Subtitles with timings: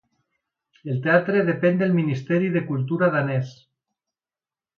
[0.93, 3.53] El teatre depèn del Ministeri de Cultura danès.